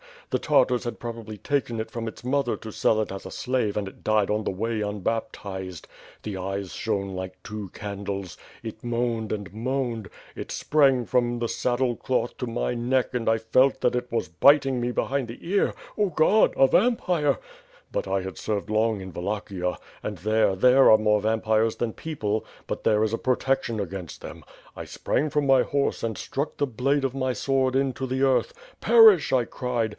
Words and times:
The 0.31 0.39
Tartars 0.39 0.85
had 0.85 0.97
probably 0.97 1.37
taken 1.37 1.79
it 1.81 1.91
from 1.91 2.07
its 2.07 2.23
mother 2.23 2.55
to 2.55 2.71
sell 2.71 3.01
it 3.01 3.11
as 3.11 3.25
a 3.25 3.31
slave 3.31 3.75
and 3.75 3.87
ii 3.87 3.93
died 4.01 4.29
on 4.31 4.45
the 4.45 4.49
way 4.49 4.79
imbaptized. 4.79 5.87
The 6.23 6.37
eyes 6.37 6.73
shone 6.73 7.09
like 7.13 7.43
two 7.43 7.67
candles; 7.73 8.37
it 8.63 8.81
moaned 8.83 9.31
and 9.33 9.53
moaned. 9.53 10.09
It 10.33 10.49
sprang 10.49 11.05
from 11.05 11.39
the 11.39 11.49
saddle 11.49 11.97
cloth 11.97 12.37
to 12.37 12.47
my 12.47 12.73
neck 12.73 13.13
and 13.13 13.27
I 13.29 13.37
felt 13.39 13.81
that 13.81 13.93
it 13.95 14.09
was 14.09 14.29
biting 14.29 14.79
me 14.79 14.91
be 14.91 15.01
hind 15.03 15.29
ihe 15.29 15.37
ear. 15.41 15.73
Oh, 15.97 16.09
God! 16.09 16.53
A 16.55 16.65
vampire!... 16.65 17.37
But 17.91 18.07
I 18.07 18.21
had 18.21 18.37
served 18.37 18.69
long 18.69 19.01
in 19.01 19.11
Wallachia, 19.13 19.77
and, 20.01 20.17
there, 20.19 20.55
there 20.55 20.89
are 20.89 20.97
more 20.97 21.21
vam 21.21 21.43
pires 21.43 21.75
than 21.77 21.91
people; 21.93 22.45
but 22.67 22.85
there 22.85 23.03
is 23.03 23.11
a 23.13 23.17
protection 23.19 23.81
against 23.81 24.21
them. 24.21 24.45
I 24.77 24.85
sprang 24.85 25.29
from 25.29 25.45
my 25.45 25.61
horse 25.63 26.01
and 26.03 26.17
stuck 26.17 26.55
the 26.57 26.65
blade 26.65 27.03
of 27.03 27.13
my 27.13 27.33
sword 27.33 27.75
into 27.75 28.07
the 28.07 28.21
earth. 28.23 28.53
Perish! 28.79 29.33
I 29.33 29.43
cried. 29.43 29.89